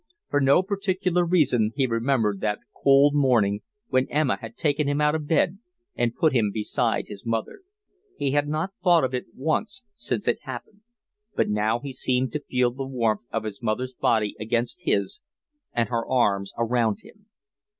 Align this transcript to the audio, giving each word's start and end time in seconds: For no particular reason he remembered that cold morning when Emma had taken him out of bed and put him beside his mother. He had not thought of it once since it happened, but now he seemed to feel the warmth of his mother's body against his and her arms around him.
For 0.31 0.41
no 0.41 0.63
particular 0.63 1.23
reason 1.23 1.73
he 1.75 1.85
remembered 1.85 2.41
that 2.41 2.57
cold 2.75 3.13
morning 3.13 3.61
when 3.89 4.09
Emma 4.09 4.37
had 4.41 4.57
taken 4.57 4.89
him 4.89 4.99
out 4.99 5.13
of 5.13 5.27
bed 5.27 5.59
and 5.95 6.15
put 6.15 6.33
him 6.33 6.49
beside 6.51 7.07
his 7.07 7.23
mother. 7.23 7.61
He 8.17 8.31
had 8.31 8.47
not 8.47 8.73
thought 8.83 9.03
of 9.03 9.13
it 9.13 9.27
once 9.35 9.83
since 9.93 10.27
it 10.27 10.39
happened, 10.41 10.81
but 11.35 11.49
now 11.49 11.81
he 11.81 11.93
seemed 11.93 12.33
to 12.33 12.39
feel 12.39 12.71
the 12.71 12.87
warmth 12.87 13.27
of 13.31 13.43
his 13.43 13.61
mother's 13.61 13.93
body 13.93 14.35
against 14.39 14.85
his 14.85 15.21
and 15.71 15.89
her 15.89 16.03
arms 16.07 16.51
around 16.57 17.01
him. 17.03 17.27